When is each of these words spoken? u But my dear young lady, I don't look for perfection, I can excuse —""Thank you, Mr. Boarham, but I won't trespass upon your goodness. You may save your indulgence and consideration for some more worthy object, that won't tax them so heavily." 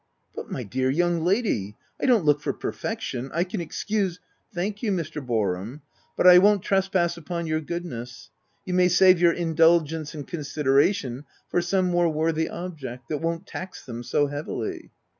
u 0.35 0.37
But 0.41 0.49
my 0.49 0.63
dear 0.63 0.89
young 0.89 1.23
lady, 1.23 1.75
I 2.01 2.07
don't 2.07 2.25
look 2.25 2.41
for 2.41 2.53
perfection, 2.53 3.29
I 3.35 3.43
can 3.43 3.61
excuse 3.61 4.19
—""Thank 4.55 4.81
you, 4.81 4.91
Mr. 4.91 5.23
Boarham, 5.23 5.81
but 6.17 6.25
I 6.25 6.39
won't 6.39 6.63
trespass 6.63 7.17
upon 7.17 7.45
your 7.45 7.61
goodness. 7.61 8.31
You 8.65 8.73
may 8.73 8.87
save 8.87 9.21
your 9.21 9.33
indulgence 9.33 10.15
and 10.15 10.25
consideration 10.27 11.25
for 11.49 11.61
some 11.61 11.85
more 11.85 12.09
worthy 12.09 12.49
object, 12.49 13.09
that 13.09 13.19
won't 13.21 13.45
tax 13.45 13.85
them 13.85 14.01
so 14.01 14.25
heavily." 14.25 14.89